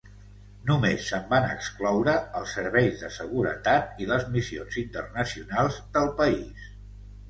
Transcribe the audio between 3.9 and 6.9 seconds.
i les missions internacionals del país.